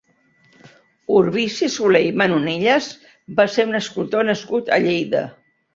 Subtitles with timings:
[1.17, 2.91] Urbici Soler i Manonelles
[3.41, 5.29] va ser un escultor nascut a Lleida.